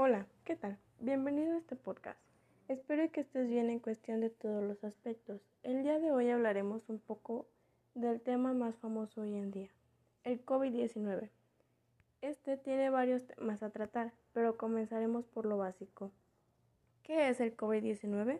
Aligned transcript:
Hola, 0.00 0.28
¿qué 0.44 0.54
tal? 0.54 0.78
Bienvenido 1.00 1.54
a 1.54 1.58
este 1.58 1.74
podcast. 1.74 2.20
Espero 2.68 3.10
que 3.10 3.20
estés 3.20 3.48
bien 3.48 3.68
en 3.68 3.80
cuestión 3.80 4.20
de 4.20 4.30
todos 4.30 4.62
los 4.62 4.84
aspectos. 4.84 5.40
El 5.64 5.82
día 5.82 5.98
de 5.98 6.12
hoy 6.12 6.30
hablaremos 6.30 6.88
un 6.88 7.00
poco 7.00 7.48
del 7.96 8.20
tema 8.20 8.52
más 8.52 8.76
famoso 8.76 9.22
hoy 9.22 9.34
en 9.34 9.50
día, 9.50 9.70
el 10.22 10.46
COVID-19. 10.46 11.30
Este 12.20 12.56
tiene 12.56 12.90
varios 12.90 13.26
temas 13.26 13.64
a 13.64 13.70
tratar, 13.70 14.12
pero 14.32 14.56
comenzaremos 14.56 15.26
por 15.26 15.46
lo 15.46 15.58
básico. 15.58 16.12
¿Qué 17.02 17.28
es 17.28 17.40
el 17.40 17.56
COVID-19? 17.56 18.38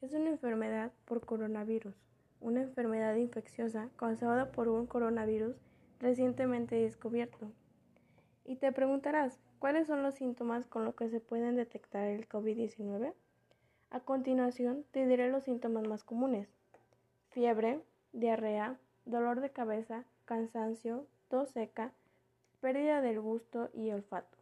Es 0.00 0.14
una 0.14 0.30
enfermedad 0.30 0.92
por 1.04 1.26
coronavirus, 1.26 1.94
una 2.40 2.62
enfermedad 2.62 3.16
infecciosa 3.16 3.90
causada 3.96 4.50
por 4.50 4.68
un 4.68 4.86
coronavirus 4.86 5.56
recientemente 6.00 6.76
descubierto. 6.76 7.52
Y 8.46 8.56
te 8.56 8.72
preguntarás, 8.72 9.43
¿cuáles 9.64 9.86
son 9.86 10.02
los 10.02 10.16
síntomas 10.16 10.66
con 10.66 10.84
los 10.84 10.94
que 10.94 11.08
se 11.08 11.20
pueden 11.20 11.56
detectar 11.56 12.06
el 12.06 12.28
COVID-19? 12.28 13.14
A 13.88 14.00
continuación 14.00 14.84
te 14.90 15.06
diré 15.06 15.30
los 15.30 15.44
síntomas 15.44 15.88
más 15.88 16.04
comunes. 16.04 16.50
Fiebre, 17.30 17.80
diarrea, 18.12 18.76
dolor 19.06 19.40
de 19.40 19.48
cabeza, 19.48 20.04
cansancio, 20.26 21.06
tos 21.28 21.48
seca, 21.48 21.92
pérdida 22.60 23.00
del 23.00 23.22
gusto 23.22 23.70
y 23.72 23.90
olfato. 23.90 24.36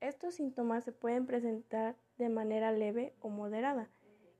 Estos 0.00 0.34
síntomas 0.34 0.82
se 0.82 0.90
pueden 0.90 1.24
presentar 1.24 1.94
de 2.18 2.28
manera 2.28 2.72
leve 2.72 3.14
o 3.20 3.28
moderada 3.28 3.86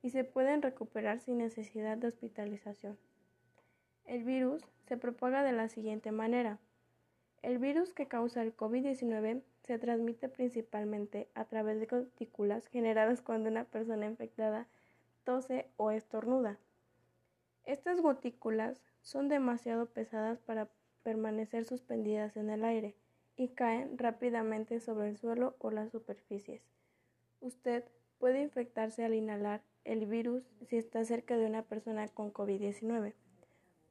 y 0.03 0.11
se 0.11 0.25
pueden 0.25 0.63
recuperar 0.63 1.21
sin 1.21 1.39
necesidad 1.39 1.97
de 1.97 2.09
hospitalización. 2.09 2.99
El 4.05 4.25
virus 4.25 4.65
se 4.89 4.97
propaga 4.97 5.45
de 5.45 5.53
la 5.53 5.69
siguiente 5.69 6.11
manera. 6.11 6.59
El 7.43 7.59
virus 7.59 7.93
que 7.93 8.07
causa 8.07 8.41
el 8.43 8.57
COVID-19 8.57 9.43
se 9.65 9.79
transmite 9.79 10.29
principalmente 10.29 11.29
a 11.35 11.45
través 11.45 11.81
de 11.81 11.87
gotículas 11.87 12.67
generadas 12.69 13.21
cuando 13.21 13.51
una 13.51 13.65
persona 13.65 14.07
infectada 14.07 14.69
tose 15.25 15.69
o 15.77 15.91
estornuda. 15.91 16.59
Estas 17.65 18.01
gotículas 18.01 18.81
son 19.03 19.29
demasiado 19.29 19.87
pesadas 19.87 20.41
para 20.41 20.69
permanecer 21.03 21.65
suspendidas 21.65 22.37
en 22.37 22.49
el 22.49 22.65
aire 22.65 22.95
y 23.37 23.49
caen 23.49 23.99
rápidamente 23.99 24.79
sobre 24.79 25.09
el 25.09 25.17
suelo 25.17 25.57
o 25.59 25.73
las 25.73 25.91
superficies. 25.91 26.63
Usted 27.41 27.85
puede 28.19 28.41
infectarse 28.41 29.05
al 29.05 29.15
inhalar 29.15 29.63
el 29.85 30.07
virus 30.07 30.45
si 30.69 30.77
está 30.77 31.05
cerca 31.05 31.37
de 31.37 31.47
una 31.47 31.63
persona 31.63 32.07
con 32.07 32.33
COVID-19 32.33 33.15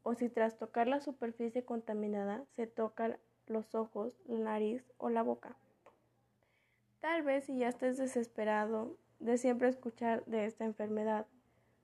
o 0.03 0.15
si 0.15 0.29
tras 0.29 0.57
tocar 0.57 0.87
la 0.87 1.01
superficie 1.01 1.65
contaminada 1.65 2.45
se 2.55 2.65
toca 2.65 3.19
los 3.47 3.75
ojos, 3.75 4.13
la 4.25 4.39
nariz 4.39 4.83
o 4.97 5.09
la 5.09 5.23
boca. 5.23 5.55
Tal 6.99 7.23
vez 7.23 7.45
si 7.45 7.57
ya 7.57 7.69
estés 7.69 7.97
desesperado 7.97 8.97
de 9.19 9.37
siempre 9.37 9.69
escuchar 9.69 10.25
de 10.25 10.45
esta 10.45 10.65
enfermedad 10.65 11.25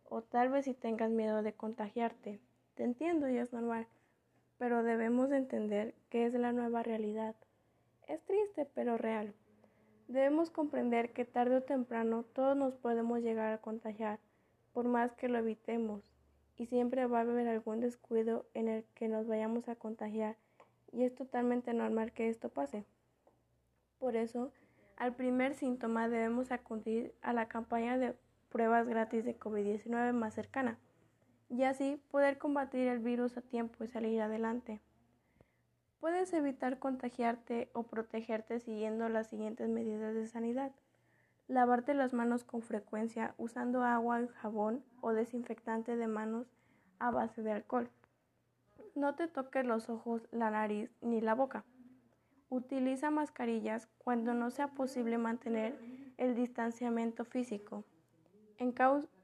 o 0.03 0.21
tal 0.21 0.49
vez 0.49 0.65
si 0.65 0.73
tengas 0.73 1.11
miedo 1.11 1.41
de 1.41 1.53
contagiarte. 1.53 2.39
Te 2.75 2.83
entiendo 2.83 3.29
y 3.29 3.37
es 3.37 3.51
normal, 3.53 3.87
pero 4.57 4.83
debemos 4.83 5.31
entender 5.31 5.93
que 6.09 6.25
es 6.25 6.33
la 6.33 6.51
nueva 6.51 6.83
realidad. 6.83 7.35
Es 8.07 8.23
triste 8.23 8.65
pero 8.73 8.97
real. 8.97 9.33
Debemos 10.07 10.49
comprender 10.49 11.11
que 11.11 11.25
tarde 11.25 11.57
o 11.57 11.63
temprano 11.63 12.23
todos 12.23 12.55
nos 12.55 12.75
podemos 12.75 13.19
llegar 13.19 13.51
a 13.51 13.57
contagiar, 13.57 14.19
por 14.71 14.85
más 14.85 15.13
que 15.13 15.27
lo 15.27 15.39
evitemos, 15.39 16.01
y 16.55 16.67
siempre 16.67 17.05
va 17.07 17.19
a 17.19 17.21
haber 17.21 17.47
algún 17.47 17.81
descuido 17.81 18.45
en 18.53 18.69
el 18.69 18.85
que 18.95 19.09
nos 19.09 19.27
vayamos 19.27 19.67
a 19.67 19.75
contagiar, 19.75 20.37
y 20.91 21.03
es 21.03 21.15
totalmente 21.15 21.73
normal 21.73 22.11
que 22.11 22.29
esto 22.29 22.49
pase. 22.49 22.85
Por 23.99 24.15
eso, 24.15 24.51
al 24.95 25.15
primer 25.15 25.55
síntoma 25.55 26.09
debemos 26.09 26.51
acudir 26.51 27.13
a 27.21 27.33
la 27.33 27.47
campaña 27.47 27.97
de 27.97 28.15
pruebas 28.49 28.87
gratis 28.87 29.25
de 29.25 29.37
COVID-19 29.37 30.13
más 30.13 30.33
cercana, 30.33 30.77
y 31.49 31.63
así 31.63 32.01
poder 32.11 32.37
combatir 32.37 32.87
el 32.87 32.99
virus 32.99 33.37
a 33.37 33.41
tiempo 33.41 33.83
y 33.83 33.87
salir 33.87 34.21
adelante. 34.21 34.81
Puedes 35.99 36.31
evitar 36.33 36.77
contagiarte 36.79 37.69
o 37.73 37.83
protegerte 37.83 38.59
siguiendo 38.59 39.09
las 39.09 39.27
siguientes 39.27 39.67
medidas 39.67 40.13
de 40.13 40.27
sanidad. 40.27 40.71
Lavarte 41.47 41.93
las 41.93 42.13
manos 42.13 42.43
con 42.43 42.61
frecuencia 42.61 43.33
usando 43.37 43.83
agua 43.83 44.21
y 44.21 44.27
jabón 44.27 44.83
o 45.01 45.13
desinfectante 45.13 45.95
de 45.95 46.07
manos 46.07 46.47
a 46.99 47.09
base 47.09 47.41
de 47.41 47.51
alcohol. 47.51 47.89
No 48.97 49.13
te 49.13 49.27
toques 49.27 49.63
los 49.63 49.91
ojos, 49.91 50.27
la 50.31 50.49
nariz 50.49 50.89
ni 51.01 51.21
la 51.21 51.35
boca. 51.35 51.63
Utiliza 52.49 53.11
mascarillas 53.11 53.87
cuando 53.99 54.33
no 54.33 54.49
sea 54.49 54.69
posible 54.69 55.19
mantener 55.19 55.79
el 56.17 56.33
distanciamiento 56.33 57.23
físico. 57.23 57.83
En, 58.57 58.73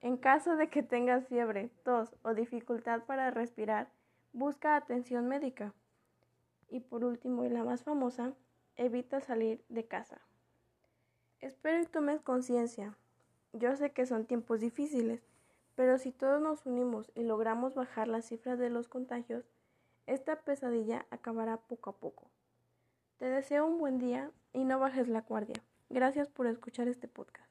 en, 0.01 0.17
caso 0.17 0.57
de 0.57 0.69
que 0.69 0.83
tengas 0.83 1.25
fiebre, 1.27 1.71
tos 1.83 2.15
o 2.21 2.35
dificultad 2.35 3.01
para 3.05 3.31
respirar, 3.31 3.89
busca 4.31 4.75
atención 4.75 5.27
médica. 5.27 5.73
Y 6.69 6.81
por 6.81 7.03
último, 7.03 7.43
y 7.43 7.49
la 7.49 7.63
más 7.63 7.83
famosa, 7.83 8.35
evita 8.75 9.21
salir 9.21 9.65
de 9.69 9.87
casa. 9.87 10.21
Espero 11.39 11.83
que 11.83 11.89
tomes 11.89 12.21
conciencia. 12.21 12.95
Yo 13.53 13.75
sé 13.75 13.91
que 13.91 14.05
son 14.05 14.27
tiempos 14.27 14.59
difíciles, 14.59 15.23
pero 15.73 15.97
si 15.97 16.11
todos 16.11 16.39
nos 16.39 16.63
unimos 16.67 17.11
y 17.15 17.23
logramos 17.23 17.73
bajar 17.73 18.07
las 18.07 18.25
cifras 18.25 18.59
de 18.59 18.69
los 18.69 18.87
contagios, 18.87 19.49
esta 20.05 20.35
pesadilla 20.35 21.05
acabará 21.11 21.57
poco 21.57 21.89
a 21.89 21.97
poco. 21.97 22.29
Te 23.17 23.25
deseo 23.25 23.65
un 23.65 23.79
buen 23.79 23.99
día 23.99 24.31
y 24.51 24.65
no 24.65 24.79
bajes 24.79 25.07
la 25.07 25.21
guardia. 25.21 25.63
Gracias 25.89 26.29
por 26.29 26.47
escuchar 26.47 26.87
este 26.87 27.07
podcast. 27.07 27.49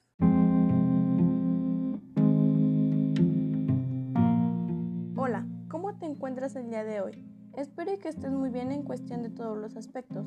Hola, 5.16 5.46
¿cómo 5.68 5.96
te 5.98 6.06
encuentras 6.06 6.56
el 6.56 6.68
día 6.68 6.84
de 6.84 7.00
hoy? 7.00 7.24
Espero 7.56 7.98
que 7.98 8.08
estés 8.08 8.32
muy 8.32 8.50
bien 8.50 8.72
en 8.72 8.82
cuestión 8.82 9.22
de 9.22 9.30
todos 9.30 9.56
los 9.56 9.76
aspectos. 9.76 10.26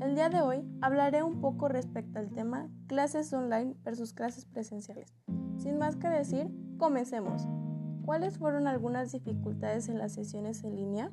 El 0.00 0.14
día 0.14 0.28
de 0.28 0.42
hoy 0.42 0.64
hablaré 0.80 1.22
un 1.22 1.40
poco 1.40 1.68
respecto 1.68 2.18
al 2.18 2.30
tema 2.30 2.68
clases 2.88 3.32
online 3.32 3.76
versus 3.84 4.12
clases 4.12 4.44
presenciales. 4.44 5.14
Sin 5.56 5.78
más 5.78 5.96
que 5.96 6.08
decir, 6.08 6.50
comencemos. 6.78 7.48
¿Cuáles 8.04 8.38
fueron 8.38 8.66
algunas 8.66 9.12
dificultades 9.12 9.88
en 9.88 9.98
las 9.98 10.12
sesiones 10.12 10.62
en 10.62 10.76
línea? 10.76 11.10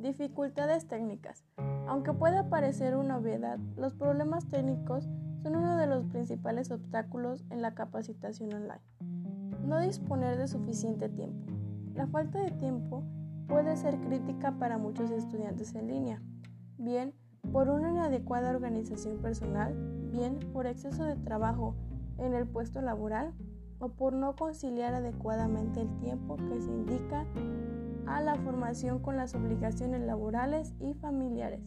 Dificultades 0.00 0.88
técnicas. 0.88 1.44
Aunque 1.86 2.14
pueda 2.14 2.48
parecer 2.48 2.96
una 2.96 3.18
obviedad, 3.18 3.58
los 3.76 3.92
problemas 3.94 4.48
técnicos 4.48 5.06
son 5.42 5.56
uno 5.56 5.76
de 5.76 5.86
los 5.86 6.06
principales 6.06 6.70
obstáculos 6.70 7.44
en 7.50 7.60
la 7.60 7.74
capacitación 7.74 8.54
online. 8.54 8.80
No 9.62 9.78
disponer 9.78 10.38
de 10.38 10.48
suficiente 10.48 11.10
tiempo. 11.10 11.52
La 11.94 12.06
falta 12.06 12.40
de 12.40 12.50
tiempo 12.50 13.04
puede 13.46 13.76
ser 13.76 14.00
crítica 14.00 14.52
para 14.52 14.78
muchos 14.78 15.10
estudiantes 15.10 15.74
en 15.74 15.88
línea, 15.88 16.22
bien 16.78 17.12
por 17.52 17.68
una 17.68 17.90
inadecuada 17.90 18.50
organización 18.50 19.18
personal, 19.18 19.74
bien 20.10 20.38
por 20.54 20.66
exceso 20.66 21.04
de 21.04 21.16
trabajo 21.16 21.74
en 22.16 22.32
el 22.32 22.46
puesto 22.46 22.80
laboral 22.80 23.34
o 23.80 23.90
por 23.90 24.14
no 24.14 24.34
conciliar 24.34 24.94
adecuadamente 24.94 25.82
el 25.82 25.94
tiempo 25.98 26.36
que 26.36 26.58
se 26.58 26.70
indica 26.70 27.26
a 28.06 28.20
la 28.20 28.36
formación 28.36 28.98
con 29.00 29.16
las 29.16 29.34
obligaciones 29.34 30.00
laborales 30.00 30.74
y 30.80 30.94
familiares. 30.94 31.60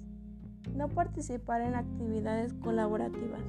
No 0.75 0.87
participar 0.87 1.61
en 1.61 1.75
actividades 1.75 2.53
colaborativas. 2.53 3.41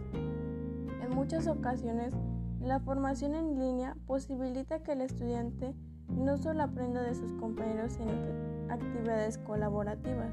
En 1.03 1.15
muchas 1.15 1.47
ocasiones, 1.47 2.13
la 2.61 2.81
formación 2.81 3.35
en 3.35 3.59
línea 3.59 3.97
posibilita 4.07 4.83
que 4.83 4.93
el 4.93 5.03
estudiante 5.03 5.75
no 6.09 6.37
solo 6.37 6.63
aprenda 6.63 7.03
de 7.03 7.15
sus 7.15 7.33
compañeros 7.33 7.99
en 7.99 8.71
actividades 8.71 9.39
colaborativas, 9.39 10.33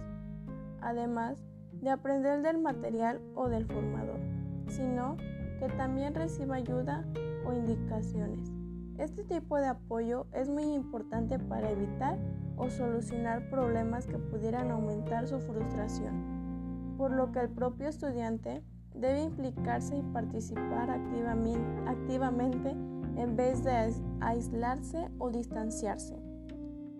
además 0.82 1.44
de 1.74 1.90
aprender 1.90 2.42
del 2.42 2.60
material 2.60 3.22
o 3.36 3.50
del 3.50 3.66
formador, 3.66 4.20
sino 4.68 5.18
que 5.60 5.68
también 5.78 6.16
reciba 6.16 6.56
ayuda 6.56 7.06
o 7.46 7.54
indicaciones. 7.54 8.61
Este 8.98 9.24
tipo 9.24 9.58
de 9.58 9.68
apoyo 9.68 10.28
es 10.34 10.50
muy 10.50 10.64
importante 10.74 11.40
para 11.40 11.72
evitar 11.72 12.18
o 12.58 12.70
solucionar 12.70 13.50
problemas 13.50 14.06
que 14.06 14.18
pudieran 14.18 14.70
aumentar 14.72 15.28
su 15.28 15.40
frustración, 15.40 16.96
por 16.98 17.12
lo 17.12 17.32
que 17.32 17.40
el 17.40 17.50
propio 17.50 17.88
estudiante 17.88 18.64
debe 18.94 19.24
implicarse 19.24 19.98
y 19.98 20.04
participar 20.04 20.90
activamente 20.92 22.72
en 23.16 23.36
vez 23.36 23.64
de 23.64 23.94
aislarse 24.20 25.10
o 25.18 25.32
distanciarse. 25.32 26.16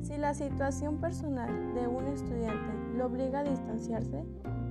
Si 0.02 0.18
la 0.18 0.34
situación 0.34 1.00
personal 1.00 1.76
de 1.76 1.88
un 1.88 2.08
estudiante 2.08 2.98
lo 2.98 3.06
obliga 3.06 3.40
a 3.40 3.44
distanciarse, 3.44 4.26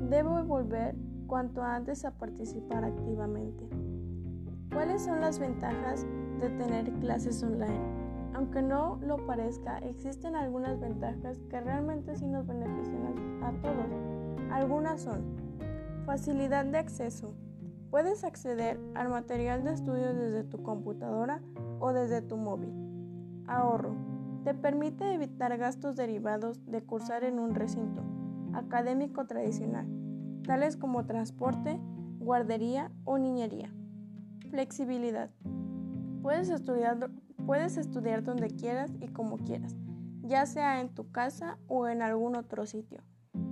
debe 0.08 0.42
volver 0.42 0.96
cuanto 1.28 1.62
antes 1.62 2.04
a 2.04 2.10
participar 2.10 2.84
activamente. 2.84 3.68
¿Cuáles 4.72 5.02
son 5.02 5.20
las 5.20 5.38
ventajas 5.38 6.06
de 6.40 6.50
tener 6.50 6.90
clases 7.00 7.42
online? 7.42 7.80
Aunque 8.34 8.62
no 8.62 8.98
lo 9.02 9.26
parezca, 9.26 9.78
existen 9.78 10.34
algunas 10.34 10.80
ventajas 10.80 11.36
que 11.50 11.60
realmente 11.60 12.16
sí 12.16 12.26
nos 12.26 12.46
benefician 12.46 13.42
a 13.42 13.52
todos. 13.60 13.86
Algunas 14.50 15.02
son 15.02 15.22
facilidad 16.06 16.64
de 16.64 16.78
acceso. 16.78 17.34
Puedes 17.90 18.24
acceder 18.24 18.80
al 18.94 19.08
material 19.08 19.64
de 19.64 19.72
estudio 19.72 20.14
desde 20.14 20.44
tu 20.44 20.62
computadora 20.62 21.42
o 21.80 21.92
desde 21.92 22.22
tu 22.22 22.36
móvil. 22.36 22.72
Ahorro. 23.46 23.94
Te 24.44 24.54
permite 24.54 25.12
evitar 25.12 25.56
gastos 25.58 25.96
derivados 25.96 26.64
de 26.64 26.82
cursar 26.82 27.24
en 27.24 27.38
un 27.38 27.54
recinto 27.54 28.02
académico 28.54 29.26
tradicional, 29.26 29.86
tales 30.44 30.76
como 30.76 31.04
transporte, 31.04 31.78
guardería 32.18 32.90
o 33.04 33.18
niñería. 33.18 33.70
Flexibilidad. 34.50 35.30
Puedes 36.22 36.50
estudiar, 36.50 37.10
puedes 37.46 37.76
estudiar 37.76 38.22
donde 38.22 38.48
quieras 38.48 38.92
y 39.00 39.08
como 39.08 39.38
quieras, 39.38 39.74
ya 40.22 40.44
sea 40.44 40.80
en 40.80 40.90
tu 40.90 41.10
casa 41.10 41.58
o 41.66 41.88
en 41.88 42.02
algún 42.02 42.36
otro 42.36 42.66
sitio. 42.66 43.02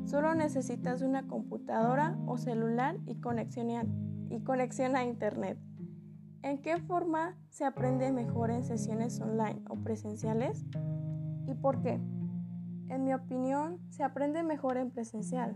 Solo 0.04 0.34
necesitas 0.34 1.02
una 1.02 1.26
computadora 1.26 2.18
o 2.26 2.36
celular 2.36 2.98
y 3.06 3.20
conexión 3.20 3.70
a, 3.70 3.84
y 4.30 4.40
conexión 4.40 4.96
a 4.96 5.04
Internet. 5.04 5.58
¿En 6.42 6.62
qué 6.62 6.78
forma 6.78 7.36
se 7.48 7.64
aprende 7.64 8.12
mejor 8.12 8.50
en 8.50 8.64
sesiones 8.64 9.20
online 9.20 9.62
o 9.68 9.76
presenciales? 9.76 10.64
¿Y 11.46 11.54
por 11.54 11.82
qué? 11.82 12.00
En 12.88 13.04
mi 13.04 13.12
opinión, 13.12 13.80
se 13.90 14.02
aprende 14.02 14.42
mejor 14.42 14.76
en 14.76 14.90
presencial, 14.90 15.54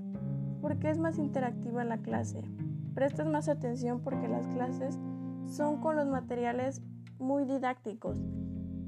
porque 0.60 0.90
es 0.90 0.98
más 0.98 1.18
interactiva 1.18 1.84
la 1.84 1.98
clase. 1.98 2.42
Prestas 2.94 3.26
más 3.26 3.48
atención 3.48 4.00
porque 4.00 4.28
las 4.28 4.46
clases 4.48 4.98
son 5.46 5.80
con 5.80 5.96
los 5.96 6.06
materiales 6.06 6.82
muy 7.18 7.44
didácticos 7.44 8.20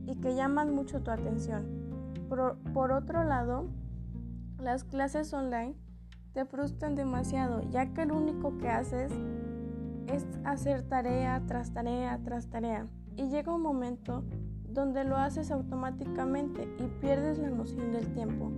y 0.07 0.17
que 0.17 0.35
llaman 0.35 0.75
mucho 0.75 1.03
tu 1.03 1.11
atención. 1.11 1.85
Por, 2.29 2.93
otro 2.93 3.25
lado, 3.25 3.69
las 4.59 4.85
clases 4.85 5.33
online 5.33 5.75
te 6.33 6.45
frustran 6.45 6.95
demasiado, 6.95 7.63
ya 7.71 7.93
que 7.93 8.07
lo 8.07 8.17
único 8.17 8.59
que 8.59 8.69
haces 8.69 9.13
es 10.09 10.27
hacer 10.45 10.83
tarea 10.83 11.43
tras 11.47 11.73
tarea 11.73 12.19
tras 12.25 12.49
tarea. 12.49 12.87
Y 13.17 13.29
llega 13.29 13.55
un 13.55 13.63
momento 13.63 14.25
donde 14.69 15.05
lo 15.05 15.17
haces 15.17 15.53
automáticamente 15.53 16.69
y 16.79 16.89
pierdes 17.01 17.39
la 17.39 17.51
noción 17.51 17.93
del 17.93 18.13
tiempo. 18.13 18.51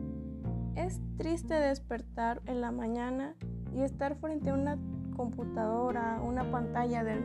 Es 0.75 1.00
triste 1.19 1.55
despertar 1.55 2.41
en 2.47 2.62
la 2.62 2.70
mañana 2.73 3.35
y 3.75 3.82
estar 3.82 4.17
frente 4.17 4.50
a 4.50 4.55
una 4.55 4.79
computadora, 5.17 6.20
una 6.23 6.50
pantalla 6.50 7.05
de 7.05 7.20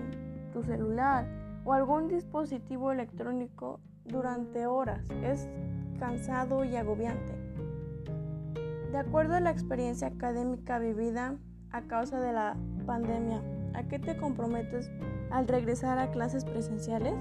tu 0.52 0.64
celular 0.64 1.41
o 1.66 1.74
algún 1.74 2.08
dispositivo 2.08 2.92
electrónico 2.92 3.80
durante 4.06 4.66
horas. 4.68 5.06
Es 5.24 5.50
cansado 6.00 6.64
y 6.64 6.76
agobiante. 6.76 7.34
De 8.92 8.98
acuerdo 8.98 9.36
a 9.36 9.40
la 9.40 9.52
experiencia 9.52 10.08
académica 10.08 10.80
vivida 10.80 11.38
a 11.72 11.82
causa 11.84 12.20
de 12.20 12.34
la 12.34 12.58
pandemia, 12.86 13.42
¿a 13.74 13.84
qué 13.84 14.00
te 14.00 14.18
comprometes 14.18 14.92
al 15.30 15.48
regresar 15.48 15.98
a 15.98 16.12
clases 16.12 16.44
presenciales? 16.44 17.16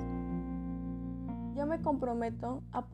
Yo 1.54 1.66
me 1.66 1.80
comprometo 1.80 2.62
a, 2.72 2.84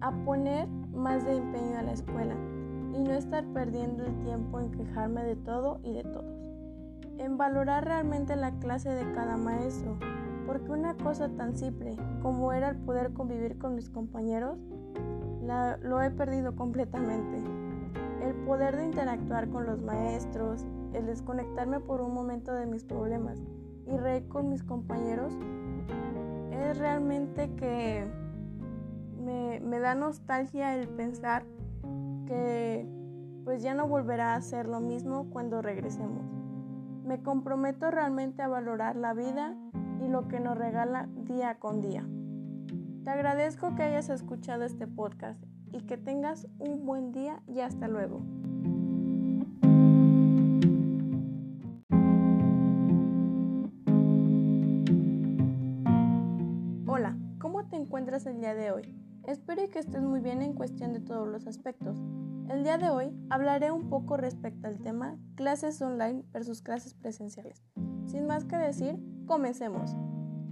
a 0.00 0.24
poner 0.24 0.68
más 0.92 1.24
de 1.24 1.36
empeño 1.36 1.78
a 1.78 1.82
la 1.82 1.92
escuela 1.92 2.34
y 2.92 3.02
no 3.02 3.12
estar 3.12 3.44
perdiendo 3.52 4.04
el 4.04 4.14
tiempo 4.18 4.60
en 4.60 4.70
quejarme 4.70 5.24
de 5.24 5.36
todo 5.36 5.80
y 5.82 5.92
de 5.94 6.02
todos. 6.02 6.42
En 7.18 7.38
valorar 7.38 7.84
realmente 7.84 8.36
la 8.36 8.50
clase 8.58 8.90
de 8.90 9.12
cada 9.12 9.36
maestro, 9.36 9.96
porque 10.46 10.70
una 10.70 10.94
cosa 10.96 11.28
tan 11.28 11.56
simple 11.56 11.96
como 12.22 12.52
era 12.52 12.70
el 12.70 12.76
poder 12.76 13.12
convivir 13.12 13.58
con 13.58 13.74
mis 13.74 13.90
compañeros, 13.90 14.58
la, 15.42 15.76
lo 15.78 16.00
he 16.02 16.10
perdido 16.10 16.56
completamente 16.56 17.42
el 18.24 18.34
poder 18.46 18.76
de 18.76 18.84
interactuar 18.84 19.48
con 19.50 19.66
los 19.66 19.82
maestros, 19.82 20.64
el 20.94 21.06
desconectarme 21.06 21.80
por 21.80 22.00
un 22.00 22.14
momento 22.14 22.52
de 22.54 22.66
mis 22.66 22.84
problemas 22.84 23.38
y 23.86 23.96
reír 23.96 24.26
con 24.28 24.48
mis 24.48 24.62
compañeros, 24.62 25.34
es 26.50 26.78
realmente 26.78 27.54
que 27.56 28.06
me, 29.22 29.60
me, 29.60 29.78
da 29.78 29.94
nostalgia 29.94 30.74
el 30.76 30.88
pensar 30.88 31.44
que 32.26 32.88
pues 33.44 33.62
ya 33.62 33.74
no 33.74 33.86
volverá 33.86 34.34
a 34.34 34.40
ser 34.40 34.66
lo 34.66 34.80
mismo 34.80 35.28
cuando 35.30 35.60
regresemos. 35.60 36.22
Me 37.04 37.22
comprometo 37.22 37.90
realmente 37.90 38.42
a 38.42 38.48
valorar 38.48 38.96
la 38.96 39.12
vida 39.12 39.54
y 40.04 40.08
lo 40.08 40.28
que 40.28 40.38
nos 40.38 40.58
regala 40.58 41.08
día 41.16 41.58
con 41.58 41.80
día. 41.80 42.06
Te 43.04 43.10
agradezco 43.10 43.74
que 43.74 43.82
hayas 43.82 44.10
escuchado 44.10 44.64
este 44.64 44.86
podcast 44.86 45.42
y 45.72 45.82
que 45.82 45.96
tengas 45.96 46.46
un 46.58 46.84
buen 46.84 47.12
día 47.12 47.42
y 47.46 47.60
hasta 47.60 47.88
luego. 47.88 48.22
Hola, 56.86 57.16
¿cómo 57.38 57.66
te 57.68 57.76
encuentras 57.76 58.26
el 58.26 58.40
día 58.40 58.54
de 58.54 58.72
hoy? 58.72 58.94
Espero 59.26 59.70
que 59.70 59.78
estés 59.78 60.02
muy 60.02 60.20
bien 60.20 60.42
en 60.42 60.52
cuestión 60.52 60.92
de 60.92 61.00
todos 61.00 61.26
los 61.26 61.46
aspectos. 61.46 61.98
El 62.50 62.62
día 62.62 62.76
de 62.76 62.90
hoy 62.90 63.10
hablaré 63.30 63.70
un 63.70 63.88
poco 63.88 64.18
respecto 64.18 64.68
al 64.68 64.78
tema 64.78 65.16
clases 65.34 65.80
online 65.80 66.24
versus 66.30 66.60
clases 66.60 66.92
presenciales. 66.92 67.64
Sin 68.06 68.26
más 68.26 68.44
que 68.44 68.56
decir, 68.56 68.98
comencemos. 69.24 69.96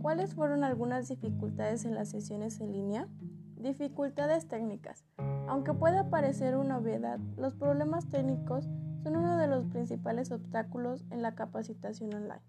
¿Cuáles 0.00 0.34
fueron 0.34 0.64
algunas 0.64 1.08
dificultades 1.08 1.84
en 1.84 1.94
las 1.94 2.08
sesiones 2.08 2.60
en 2.60 2.72
línea? 2.72 3.08
Dificultades 3.56 4.48
técnicas. 4.48 5.04
Aunque 5.46 5.74
pueda 5.74 6.10
parecer 6.10 6.56
una 6.56 6.78
obviedad, 6.78 7.20
los 7.36 7.54
problemas 7.54 8.08
técnicos 8.08 8.68
son 9.02 9.16
uno 9.16 9.36
de 9.36 9.46
los 9.46 9.64
principales 9.66 10.32
obstáculos 10.32 11.04
en 11.10 11.22
la 11.22 11.34
capacitación 11.34 12.14
online. 12.14 12.42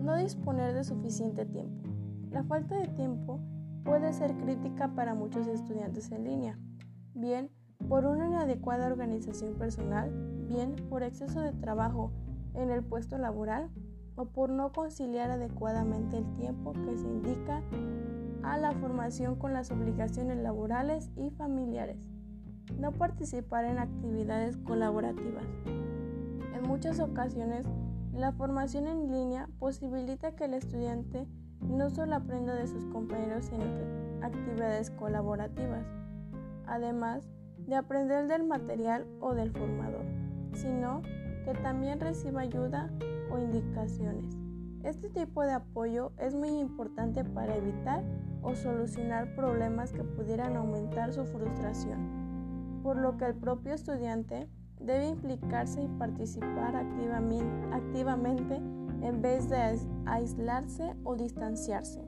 No 0.00 0.16
disponer 0.16 0.74
de 0.74 0.84
suficiente 0.84 1.44
tiempo. 1.44 1.88
La 2.30 2.44
falta 2.44 2.76
de 2.76 2.88
tiempo 2.88 3.40
puede 3.84 4.12
ser 4.12 4.36
crítica 4.36 4.94
para 4.94 5.14
muchos 5.14 5.46
estudiantes 5.46 6.12
en 6.12 6.24
línea, 6.24 6.58
bien 7.14 7.50
por 7.88 8.04
una 8.04 8.26
inadecuada 8.26 8.86
organización 8.86 9.54
personal, 9.54 10.10
bien 10.46 10.76
por 10.90 11.02
exceso 11.02 11.40
de 11.40 11.52
trabajo 11.52 12.12
en 12.54 12.70
el 12.70 12.84
puesto 12.84 13.18
laboral 13.18 13.70
o 14.18 14.26
por 14.26 14.50
no 14.50 14.72
conciliar 14.72 15.30
adecuadamente 15.30 16.18
el 16.18 16.34
tiempo 16.34 16.72
que 16.72 16.96
se 16.98 17.06
indica 17.06 17.62
a 18.42 18.58
la 18.58 18.72
formación 18.72 19.36
con 19.36 19.52
las 19.52 19.70
obligaciones 19.70 20.38
laborales 20.38 21.10
y 21.16 21.30
familiares. 21.30 21.96
No 22.78 22.90
participar 22.92 23.64
en 23.64 23.78
actividades 23.78 24.56
colaborativas. 24.56 25.44
En 26.52 26.62
muchas 26.66 26.98
ocasiones, 26.98 27.64
la 28.12 28.32
formación 28.32 28.88
en 28.88 29.12
línea 29.12 29.48
posibilita 29.60 30.32
que 30.32 30.46
el 30.46 30.54
estudiante 30.54 31.28
no 31.60 31.88
solo 31.88 32.16
aprenda 32.16 32.54
de 32.54 32.66
sus 32.66 32.84
compañeros 32.86 33.50
en 33.52 34.22
actividades 34.22 34.90
colaborativas, 34.90 35.86
además 36.66 37.28
de 37.58 37.76
aprender 37.76 38.26
del 38.26 38.44
material 38.44 39.06
o 39.20 39.34
del 39.34 39.52
formador, 39.52 40.04
sino 40.54 41.02
que 41.44 41.54
también 41.62 42.00
reciba 42.00 42.40
ayuda 42.40 42.90
o 43.30 43.38
indicaciones. 43.38 44.36
Este 44.84 45.10
tipo 45.10 45.42
de 45.42 45.52
apoyo 45.52 46.12
es 46.18 46.34
muy 46.34 46.50
importante 46.50 47.24
para 47.24 47.56
evitar 47.56 48.04
o 48.42 48.54
solucionar 48.54 49.34
problemas 49.34 49.92
que 49.92 50.04
pudieran 50.04 50.56
aumentar 50.56 51.12
su 51.12 51.24
frustración, 51.24 52.80
por 52.82 52.96
lo 52.96 53.16
que 53.16 53.26
el 53.26 53.34
propio 53.34 53.74
estudiante 53.74 54.48
debe 54.80 55.08
implicarse 55.08 55.82
y 55.82 55.88
participar 55.88 56.76
activamente 56.76 58.56
en 59.02 59.20
vez 59.20 59.48
de 59.48 59.78
aislarse 60.06 60.94
o 61.04 61.16
distanciarse. 61.16 62.00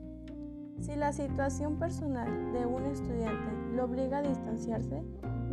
Si 0.79 0.95
la 0.95 1.11
situación 1.13 1.77
personal 1.77 2.53
de 2.53 2.65
un 2.65 2.85
estudiante 2.85 3.51
lo 3.75 3.85
obliga 3.85 4.17
a 4.19 4.23
distanciarse, 4.23 5.03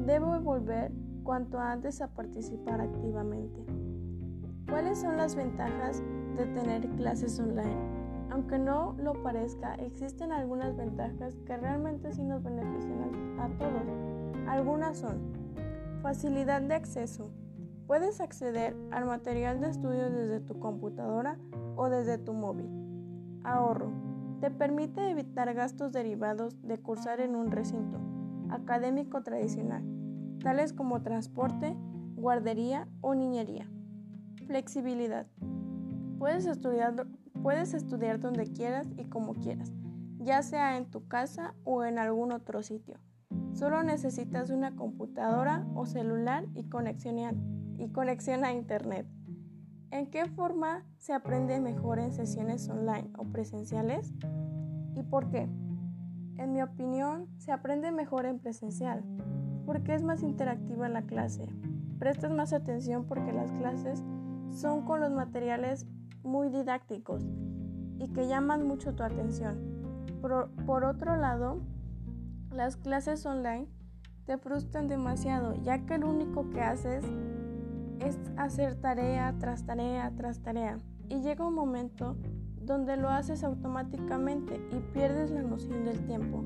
debe 0.06 0.38
volver 0.38 0.92
cuanto 1.22 1.58
antes 1.58 2.00
a 2.00 2.08
participar 2.08 2.80
activamente. 2.80 3.77
¿Cuáles 4.68 4.98
son 4.98 5.16
las 5.16 5.34
ventajas 5.34 6.02
de 6.36 6.46
tener 6.46 6.88
clases 6.90 7.40
online? 7.40 7.98
Aunque 8.30 8.58
no 8.58 8.94
lo 8.98 9.14
parezca, 9.22 9.74
existen 9.76 10.30
algunas 10.30 10.76
ventajas 10.76 11.34
que 11.46 11.56
realmente 11.56 12.12
sí 12.12 12.22
nos 12.22 12.42
benefician 12.42 13.40
a 13.40 13.48
todos. 13.56 13.82
Algunas 14.46 14.98
son 14.98 15.32
facilidad 16.02 16.60
de 16.60 16.74
acceso. 16.74 17.30
Puedes 17.86 18.20
acceder 18.20 18.76
al 18.90 19.06
material 19.06 19.60
de 19.60 19.70
estudio 19.70 20.10
desde 20.10 20.40
tu 20.40 20.58
computadora 20.58 21.38
o 21.76 21.88
desde 21.88 22.18
tu 22.18 22.34
móvil. 22.34 22.68
Ahorro. 23.44 23.90
Te 24.40 24.50
permite 24.50 25.10
evitar 25.10 25.52
gastos 25.54 25.90
derivados 25.92 26.62
de 26.62 26.78
cursar 26.78 27.20
en 27.20 27.34
un 27.34 27.50
recinto 27.50 27.98
académico 28.50 29.22
tradicional, 29.22 29.82
tales 30.42 30.72
como 30.72 31.02
transporte, 31.02 31.76
guardería 32.14 32.86
o 33.00 33.14
niñería. 33.14 33.68
Flexibilidad. 34.48 35.26
Puedes 36.18 36.46
estudiar 36.46 37.06
Puedes 37.42 37.72
estudiar 37.72 38.18
donde 38.18 38.52
quieras 38.52 38.88
y 38.96 39.04
como 39.04 39.34
quieras, 39.34 39.72
ya 40.18 40.42
sea 40.42 40.76
en 40.76 40.90
tu 40.90 41.06
casa 41.06 41.54
o 41.62 41.84
en 41.84 41.98
algún 41.98 42.32
otro 42.32 42.62
sitio. 42.62 42.98
Solo 43.52 43.82
necesitas 43.84 44.50
una 44.50 44.74
computadora 44.74 45.64
o 45.74 45.86
celular 45.86 46.46
y 46.54 46.64
conexión 46.64 47.18
a, 47.20 47.32
y 47.78 47.90
conexión 47.90 48.44
a 48.44 48.52
Internet. 48.52 49.06
¿En 49.92 50.10
qué 50.10 50.26
forma 50.26 50.84
se 50.98 51.12
aprende 51.12 51.60
mejor 51.60 52.00
en 52.00 52.12
sesiones 52.12 52.68
online 52.68 53.10
o 53.16 53.24
presenciales? 53.24 54.12
¿Y 54.94 55.04
por 55.04 55.30
qué? 55.30 55.48
En 56.38 56.52
mi 56.52 56.60
opinión, 56.60 57.28
se 57.38 57.52
aprende 57.52 57.92
mejor 57.92 58.26
en 58.26 58.40
presencial, 58.40 59.04
porque 59.64 59.94
es 59.94 60.02
más 60.02 60.22
interactiva 60.24 60.88
la 60.88 61.02
clase. 61.02 61.46
Prestas 62.00 62.32
más 62.32 62.52
atención 62.52 63.04
porque 63.06 63.32
las 63.32 63.50
clases 63.52 64.02
son 64.50 64.84
con 64.84 65.00
los 65.00 65.10
materiales 65.10 65.86
muy 66.22 66.48
didácticos 66.48 67.24
y 67.98 68.08
que 68.12 68.28
llaman 68.28 68.66
mucho 68.66 68.94
tu 68.94 69.02
atención. 69.02 69.58
Por, 70.20 70.50
por 70.66 70.84
otro 70.84 71.16
lado, 71.16 71.60
las 72.52 72.76
clases 72.76 73.24
online 73.26 73.68
te 74.24 74.36
frustran 74.36 74.88
demasiado, 74.88 75.54
ya 75.62 75.86
que 75.86 75.98
lo 75.98 76.10
único 76.10 76.50
que 76.50 76.60
haces 76.60 77.04
es 78.00 78.18
hacer 78.36 78.80
tarea 78.80 79.34
tras 79.38 79.64
tarea 79.64 80.12
tras 80.16 80.40
tarea 80.40 80.78
y 81.08 81.20
llega 81.20 81.46
un 81.46 81.54
momento 81.54 82.16
donde 82.60 82.96
lo 82.96 83.08
haces 83.08 83.44
automáticamente 83.44 84.60
y 84.70 84.80
pierdes 84.92 85.30
la 85.30 85.42
noción 85.42 85.84
del 85.84 86.04
tiempo. 86.04 86.44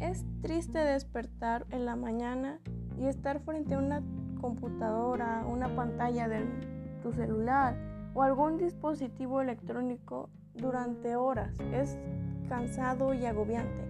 Es 0.00 0.24
triste 0.40 0.78
despertar 0.78 1.66
en 1.70 1.84
la 1.84 1.96
mañana 1.96 2.60
y 2.98 3.06
estar 3.06 3.40
frente 3.40 3.74
a 3.74 3.78
una 3.78 4.02
computadora, 4.40 5.44
una 5.46 5.74
pantalla 5.74 6.28
de 6.28 6.46
tu 7.02 7.12
celular 7.12 7.76
o 8.14 8.22
algún 8.22 8.58
dispositivo 8.58 9.40
electrónico 9.40 10.30
durante 10.54 11.16
horas. 11.16 11.52
Es 11.72 11.98
cansado 12.48 13.14
y 13.14 13.26
agobiante. 13.26 13.82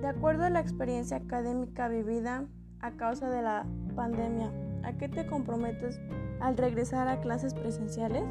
De 0.00 0.08
acuerdo 0.08 0.44
a 0.44 0.50
la 0.50 0.60
experiencia 0.60 1.18
académica 1.18 1.88
vivida 1.88 2.44
a 2.80 2.90
causa 2.92 3.30
de 3.30 3.42
la 3.42 3.64
pandemia, 3.94 4.50
¿A 4.84 4.92
qué 4.94 5.08
te 5.08 5.26
comprometes 5.26 6.00
al 6.40 6.56
regresar 6.56 7.06
a 7.08 7.20
clases 7.20 7.54
presenciales? 7.54 8.24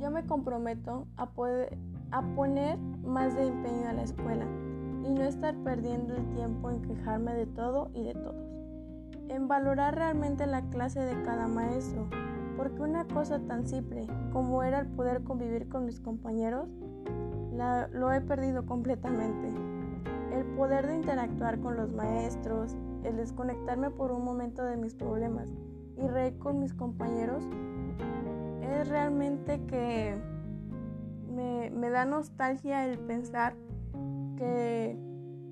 Yo 0.00 0.10
me 0.10 0.24
comprometo 0.26 1.06
a, 1.16 1.28
a 2.12 2.22
poner 2.34 2.78
más 3.04 3.34
de 3.34 3.46
empeño 3.46 3.88
a 3.88 3.92
la 3.92 4.02
escuela 4.02 4.46
y 5.04 5.14
no 5.14 5.22
estar 5.22 5.54
perdiendo 5.64 6.14
el 6.14 6.26
tiempo 6.34 6.70
en 6.70 6.82
quejarme 6.82 7.34
de 7.34 7.46
todo 7.46 7.90
y 7.94 8.04
de 8.04 8.14
todos. 8.14 8.45
En 9.28 9.48
valorar 9.48 9.94
realmente 9.94 10.46
la 10.46 10.62
clase 10.70 11.00
de 11.00 11.22
cada 11.22 11.46
maestro, 11.48 12.08
porque 12.56 12.82
una 12.82 13.06
cosa 13.06 13.40
tan 13.40 13.66
simple 13.66 14.06
como 14.32 14.62
era 14.62 14.80
el 14.80 14.86
poder 14.86 15.22
convivir 15.24 15.68
con 15.68 15.84
mis 15.84 16.00
compañeros, 16.00 16.68
lo 17.92 18.12
he 18.12 18.20
perdido 18.20 18.66
completamente. 18.66 19.48
El 20.32 20.44
poder 20.56 20.86
de 20.86 20.96
interactuar 20.96 21.60
con 21.60 21.76
los 21.76 21.92
maestros, 21.92 22.76
el 23.04 23.16
desconectarme 23.16 23.90
por 23.90 24.12
un 24.12 24.24
momento 24.24 24.62
de 24.62 24.76
mis 24.76 24.94
problemas 24.94 25.48
y 25.96 26.06
reír 26.06 26.38
con 26.38 26.58
mis 26.58 26.74
compañeros, 26.74 27.42
es 28.60 28.88
realmente 28.88 29.64
que 29.66 30.16
me, 31.30 31.70
me 31.70 31.90
da 31.90 32.04
nostalgia 32.04 32.84
el 32.84 32.98
pensar 32.98 33.54
que 34.36 34.98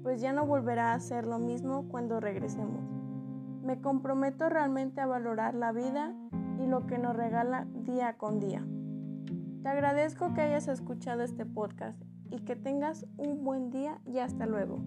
pues 0.03 0.21
ya 0.21 0.33
no 0.33 0.47
volverá 0.47 0.93
a 0.93 1.01
ser 1.01 1.27
lo 1.27 1.39
mismo 1.39 1.89
cuando 1.89 2.21
regresemos. 2.21 2.94
Me 3.65 3.81
comprometo 3.81 4.49
realmente 4.49 5.01
a 5.01 5.07
valorar 5.07 5.55
la 5.55 5.73
vida 5.73 6.15
y 6.63 6.67
lo 6.67 6.87
que 6.87 6.99
nos 6.99 7.17
regala 7.17 7.67
día 7.75 8.17
con 8.19 8.39
día. 8.39 8.65
Te 9.63 9.69
agradezco 9.69 10.35
que 10.35 10.43
hayas 10.43 10.69
escuchado 10.69 11.23
este 11.23 11.47
podcast 11.47 12.01
y 12.31 12.41
que 12.41 12.57
tengas 12.57 13.07
un 13.17 13.43
buen 13.43 13.71
día 13.71 14.01
y 14.05 14.19
hasta 14.19 14.47
luego. 14.47 14.83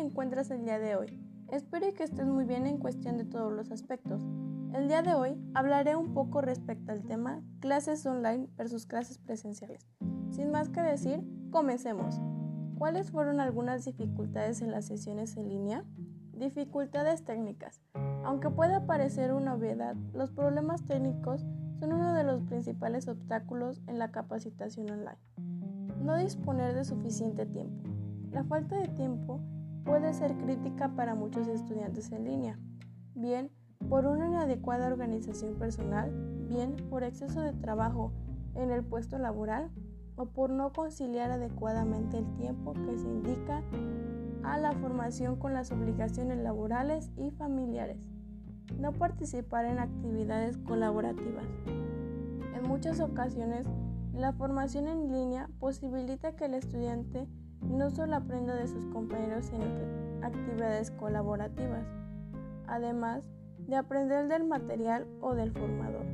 encuentras 0.00 0.50
el 0.50 0.64
día 0.64 0.78
de 0.78 0.96
hoy. 0.96 1.18
Espero 1.48 1.92
que 1.94 2.04
estés 2.04 2.26
muy 2.26 2.44
bien 2.44 2.66
en 2.66 2.78
cuestión 2.78 3.16
de 3.16 3.24
todos 3.24 3.52
los 3.52 3.70
aspectos. 3.70 4.22
El 4.72 4.86
día 4.86 5.02
de 5.02 5.14
hoy 5.14 5.36
hablaré 5.52 5.96
un 5.96 6.14
poco 6.14 6.40
respecto 6.42 6.92
al 6.92 7.02
tema 7.02 7.42
clases 7.58 8.06
online 8.06 8.48
versus 8.56 8.86
clases 8.86 9.18
presenciales. 9.18 9.84
Sin 10.30 10.52
más 10.52 10.68
que 10.68 10.80
decir, 10.80 11.24
comencemos. 11.50 12.20
¿Cuáles 12.78 13.10
fueron 13.10 13.40
algunas 13.40 13.84
dificultades 13.84 14.62
en 14.62 14.70
las 14.70 14.84
sesiones 14.84 15.36
en 15.36 15.48
línea? 15.48 15.84
Dificultades 16.32 17.24
técnicas. 17.24 17.82
Aunque 18.24 18.48
pueda 18.48 18.86
parecer 18.86 19.32
una 19.32 19.54
obviedad, 19.54 19.96
los 20.14 20.30
problemas 20.30 20.84
técnicos 20.86 21.44
son 21.80 21.92
uno 21.92 22.14
de 22.14 22.22
los 22.22 22.40
principales 22.42 23.08
obstáculos 23.08 23.82
en 23.88 23.98
la 23.98 24.12
capacitación 24.12 24.88
online. 24.88 25.18
No 26.00 26.16
disponer 26.16 26.76
de 26.76 26.84
suficiente 26.84 27.44
tiempo. 27.44 27.90
La 28.30 28.44
falta 28.44 28.78
de 28.78 28.86
tiempo 28.86 29.40
puede 29.84 30.14
ser 30.14 30.36
crítica 30.36 30.94
para 30.94 31.16
muchos 31.16 31.48
estudiantes 31.48 32.12
en 32.12 32.24
línea, 32.24 32.58
bien 33.14 33.50
por 33.90 34.06
una 34.06 34.28
inadecuada 34.28 34.86
organización 34.86 35.56
personal, 35.56 36.12
bien 36.48 36.76
por 36.88 37.02
exceso 37.02 37.40
de 37.40 37.52
trabajo 37.52 38.12
en 38.54 38.70
el 38.70 38.84
puesto 38.84 39.18
laboral 39.18 39.68
o 40.14 40.26
por 40.26 40.50
no 40.50 40.72
conciliar 40.72 41.32
adecuadamente 41.32 42.18
el 42.18 42.36
tiempo 42.36 42.72
que 42.72 42.96
se 42.96 43.08
indica 43.08 43.64
a 44.44 44.58
la 44.58 44.72
formación 44.74 45.36
con 45.36 45.54
las 45.54 45.72
obligaciones 45.72 46.38
laborales 46.38 47.10
y 47.16 47.32
familiares. 47.32 47.98
No 48.78 48.92
participar 48.92 49.64
en 49.64 49.80
actividades 49.80 50.56
colaborativas. 50.58 51.46
En 52.54 52.68
muchas 52.68 53.00
ocasiones, 53.00 53.66
la 54.14 54.32
formación 54.32 54.86
en 54.86 55.10
línea 55.10 55.50
posibilita 55.58 56.36
que 56.36 56.44
el 56.44 56.54
estudiante 56.54 57.26
no 57.60 57.90
solo 57.90 58.14
aprenda 58.14 58.54
de 58.54 58.68
sus 58.68 58.86
compañeros 58.86 59.50
en 59.50 60.22
actividades 60.22 60.92
colaborativas, 60.92 61.84
además 62.68 63.28
de 63.70 63.76
aprender 63.76 64.26
del 64.26 64.44
material 64.44 65.06
o 65.20 65.34
del 65.34 65.52
formador, 65.52 66.04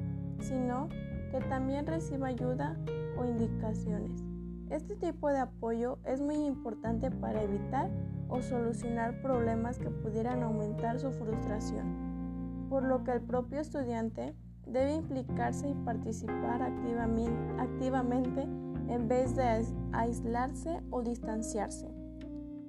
sino 0.40 0.90
que 1.30 1.40
también 1.48 1.86
reciba 1.86 2.28
ayuda 2.28 2.76
o 3.18 3.24
indicaciones. 3.24 4.22
Este 4.68 4.94
tipo 4.94 5.28
de 5.28 5.38
apoyo 5.38 5.98
es 6.04 6.20
muy 6.20 6.36
importante 6.44 7.10
para 7.10 7.42
evitar 7.42 7.90
o 8.28 8.42
solucionar 8.42 9.22
problemas 9.22 9.78
que 9.78 9.88
pudieran 9.88 10.42
aumentar 10.42 11.00
su 11.00 11.10
frustración, 11.12 12.66
por 12.68 12.82
lo 12.82 13.04
que 13.04 13.12
el 13.12 13.22
propio 13.22 13.60
estudiante 13.60 14.34
debe 14.66 14.94
implicarse 14.94 15.70
y 15.70 15.74
participar 15.74 16.60
activamente 16.60 18.42
en 18.88 19.08
vez 19.08 19.34
de 19.34 19.64
aislarse 19.92 20.82
o 20.90 21.02
distanciarse. 21.02 21.88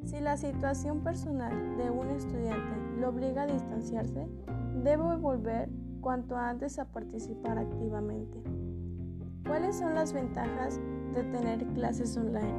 Si 0.06 0.22
la 0.22 0.38
situación 0.38 1.01
personal 1.01 1.77
de 1.77 1.89
un 1.89 2.10
estudiante 2.12 2.77
lo 3.00 3.10
obliga 3.10 3.41
a 3.41 3.48
distanciarse, 3.48 4.27
debe 4.88 5.17
volver 5.17 5.70
cuanto 6.00 6.38
antes 6.38 6.79
a 6.79 6.86
participar 6.86 7.58
activamente. 7.58 8.41
¿Cuáles 9.46 9.75
son 9.75 9.96
las 9.96 10.13
ventajas 10.13 10.79
de 11.13 11.24
tener 11.25 11.65
clases 11.74 12.15
online? 12.15 12.56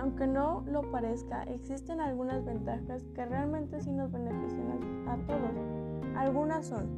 Aunque 0.00 0.26
no 0.26 0.64
lo 0.66 0.90
parezca, 0.90 1.44
existen 1.44 2.00
algunas 2.00 2.44
ventajas 2.44 3.04
que 3.14 3.24
realmente 3.24 3.80
sí 3.80 3.92
nos 3.92 4.10
benefician 4.10 5.08
a 5.08 5.16
todos. 5.18 6.16
Algunas 6.16 6.66
son 6.66 6.88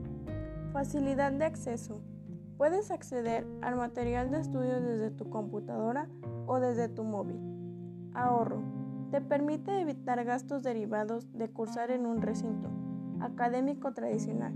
facilidad 0.72 1.32
de 1.32 1.44
acceso. 1.44 2.00
Puedes 2.56 2.90
acceder 2.90 3.46
al 3.60 3.76
material 3.76 4.30
de 4.30 4.40
estudio 4.40 4.80
desde 4.80 5.10
tu 5.10 5.28
computadora 5.28 6.08
o 6.46 6.58
desde 6.58 6.88
tu 6.88 7.04
móvil. 7.04 7.38
Ahorro. 8.14 8.62
Te 9.10 9.20
permite 9.20 9.78
evitar 9.80 10.24
gastos 10.24 10.62
derivados 10.62 11.30
de 11.36 11.50
cursar 11.50 11.90
en 11.90 12.06
un 12.06 12.22
recinto 12.22 12.70
académico 13.20 13.92
tradicional, 13.92 14.54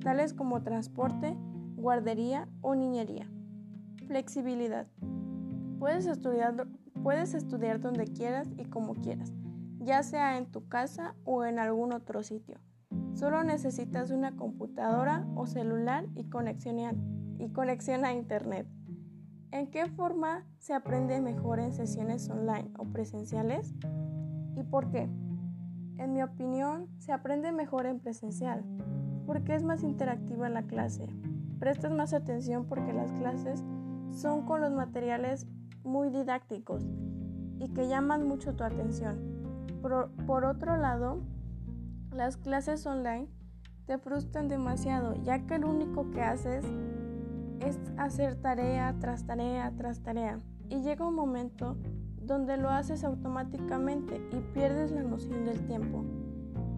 tales 0.00 0.34
como 0.34 0.62
transporte, 0.62 1.36
guardería 1.76 2.48
o 2.60 2.74
niñería. 2.74 3.30
Flexibilidad. 4.06 4.86
Puedes 5.78 6.06
estudiar, 6.06 6.66
puedes 7.02 7.34
estudiar 7.34 7.80
donde 7.80 8.06
quieras 8.06 8.48
y 8.56 8.64
como 8.64 8.94
quieras, 8.94 9.32
ya 9.78 10.02
sea 10.02 10.36
en 10.36 10.50
tu 10.50 10.68
casa 10.68 11.14
o 11.24 11.44
en 11.44 11.58
algún 11.58 11.92
otro 11.92 12.22
sitio. 12.22 12.58
Solo 13.14 13.44
necesitas 13.44 14.10
una 14.10 14.36
computadora 14.36 15.26
o 15.36 15.46
celular 15.46 16.06
y 16.14 16.24
conexión 16.24 16.78
a 16.80 16.94
y 17.38 17.50
conexión 17.50 18.04
a 18.04 18.12
Internet. 18.12 18.66
¿En 19.50 19.70
qué 19.70 19.86
forma 19.86 20.46
se 20.58 20.74
aprende 20.74 21.20
mejor 21.20 21.58
en 21.58 21.72
sesiones 21.72 22.28
online 22.28 22.70
o 22.78 22.84
presenciales? 22.84 23.74
¿Y 24.54 24.62
por 24.62 24.90
qué? 24.90 25.08
En 25.96 26.12
mi 26.12 26.22
opinión, 26.22 26.88
se 26.98 27.12
aprende 27.12 27.50
mejor 27.50 27.86
en 27.86 27.98
presencial, 27.98 28.64
porque 29.26 29.54
es 29.54 29.62
más 29.62 29.82
interactiva 29.82 30.48
la 30.48 30.62
clase. 30.62 31.06
Prestas 31.58 31.92
más 31.92 32.14
atención 32.14 32.64
porque 32.64 32.92
las 32.92 33.12
clases 33.12 33.62
son 34.10 34.46
con 34.46 34.60
los 34.60 34.72
materiales 34.72 35.46
muy 35.84 36.10
didácticos 36.10 36.84
y 37.58 37.68
que 37.68 37.88
llaman 37.88 38.26
mucho 38.26 38.54
tu 38.54 38.64
atención. 38.64 39.18
Por, 39.82 40.44
otro 40.44 40.76
lado, 40.76 41.20
las 42.12 42.36
clases 42.36 42.86
online 42.86 43.28
te 43.86 43.98
frustran 43.98 44.48
demasiado, 44.48 45.14
ya 45.22 45.46
que 45.46 45.58
lo 45.58 45.70
único 45.70 46.10
que 46.10 46.22
haces 46.22 46.64
es 47.60 47.78
hacer 47.96 48.36
tarea 48.36 48.94
tras 48.98 49.26
tarea 49.26 49.72
tras 49.76 50.00
tarea. 50.00 50.40
Y 50.68 50.82
llega 50.82 51.06
un 51.06 51.14
momento 51.14 51.76
donde 52.22 52.56
lo 52.56 52.70
haces 52.70 53.04
automáticamente 53.04 54.20
y 54.32 54.40
pierdes 54.54 54.92
la 54.92 55.02
noción 55.02 55.44
del 55.44 55.66
tiempo. 55.66 56.04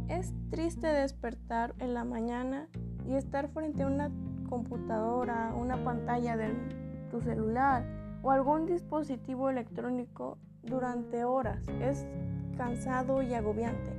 Es 0.08 0.32
triste 0.52 0.86
despertar 0.86 1.74
en 1.78 1.94
la 1.94 2.04
mañana 2.04 2.68
y 3.08 3.14
estar 3.14 3.48
frente 3.48 3.84
a 3.84 3.86
una 3.86 4.10
computadora, 4.50 5.54
una 5.56 5.82
pantalla 5.82 6.36
de 6.36 6.54
tu 7.10 7.22
celular 7.22 7.86
o 8.22 8.30
algún 8.30 8.66
dispositivo 8.66 9.48
electrónico 9.48 10.36
durante 10.62 11.24
horas. 11.24 11.66
Es 11.80 12.06
cansado 12.58 13.22
y 13.22 13.32
agobiante. 13.32 13.92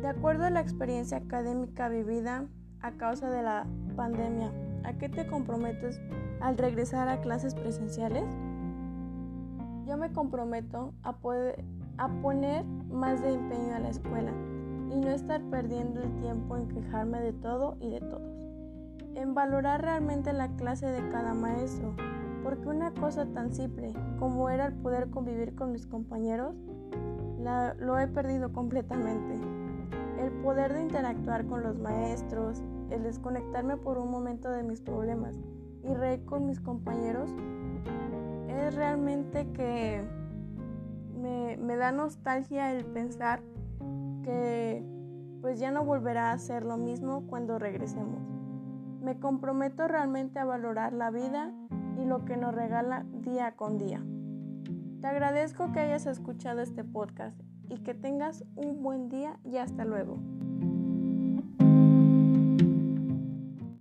De 0.00 0.08
acuerdo 0.08 0.46
a 0.46 0.50
la 0.50 0.60
experiencia 0.60 1.18
académica 1.18 1.90
vivida 1.90 2.46
a 2.80 2.92
causa 2.92 3.28
de 3.28 3.42
la 3.42 3.66
pandemia, 3.96 4.52
¿a 4.84 4.94
qué 4.94 5.10
te 5.10 5.26
comprometes 5.26 6.00
al 6.40 6.56
regresar 6.56 7.10
a 7.10 7.20
clases 7.20 7.54
presenciales? 7.54 8.24
Yo 9.86 9.98
me 9.98 10.10
comprometo 10.14 10.94
a, 11.02 11.18
poder, 11.18 11.62
a 11.98 12.08
poner 12.22 12.64
más 12.64 13.20
de 13.20 13.34
empeño 13.34 13.74
a 13.74 13.80
la 13.80 13.90
escuela 13.90 14.32
y 14.94 15.00
no 15.00 15.10
estar 15.10 15.42
perdiendo 15.50 16.00
el 16.00 16.14
tiempo 16.20 16.56
en 16.56 16.68
quejarme 16.68 17.20
de 17.20 17.32
todo 17.32 17.76
y 17.80 17.90
de 17.90 18.00
todos. 18.00 18.32
En 19.16 19.34
valorar 19.34 19.82
realmente 19.82 20.32
la 20.32 20.48
clase 20.56 20.86
de 20.86 21.08
cada 21.10 21.34
maestro, 21.34 21.94
porque 22.44 22.68
una 22.68 22.92
cosa 22.92 23.26
tan 23.26 23.52
simple 23.52 23.92
como 24.18 24.48
era 24.50 24.66
el 24.66 24.74
poder 24.74 25.10
convivir 25.10 25.54
con 25.56 25.72
mis 25.72 25.86
compañeros, 25.86 26.54
lo 27.78 27.98
he 27.98 28.06
perdido 28.06 28.52
completamente. 28.52 29.34
El 30.20 30.30
poder 30.42 30.72
de 30.72 30.82
interactuar 30.82 31.44
con 31.46 31.62
los 31.62 31.78
maestros, 31.78 32.62
el 32.90 33.02
desconectarme 33.02 33.76
por 33.76 33.98
un 33.98 34.10
momento 34.10 34.50
de 34.50 34.62
mis 34.62 34.80
problemas 34.80 35.36
y 35.82 35.92
reír 35.92 36.24
con 36.24 36.46
mis 36.46 36.60
compañeros, 36.60 37.30
es 38.48 38.74
realmente 38.76 39.50
que 39.52 40.02
me, 41.20 41.56
me 41.56 41.76
da 41.76 41.92
nostalgia 41.92 42.72
el 42.72 42.84
pensar 42.86 43.42
que 44.24 44.82
pues 45.40 45.60
ya 45.60 45.70
no 45.70 45.84
volverá 45.84 46.32
a 46.32 46.38
ser 46.38 46.64
lo 46.64 46.76
mismo 46.76 47.26
cuando 47.26 47.58
regresemos. 47.58 48.26
Me 49.00 49.20
comprometo 49.20 49.86
realmente 49.86 50.38
a 50.38 50.44
valorar 50.44 50.92
la 50.92 51.10
vida 51.10 51.52
y 51.98 52.04
lo 52.06 52.24
que 52.24 52.36
nos 52.36 52.54
regala 52.54 53.04
día 53.12 53.54
con 53.54 53.78
día. 53.78 54.02
Te 55.00 55.06
agradezco 55.06 55.70
que 55.72 55.80
hayas 55.80 56.06
escuchado 56.06 56.62
este 56.62 56.82
podcast 56.82 57.38
y 57.68 57.80
que 57.80 57.94
tengas 57.94 58.44
un 58.56 58.82
buen 58.82 59.10
día 59.10 59.38
y 59.44 59.58
hasta 59.58 59.84
luego. 59.84 60.18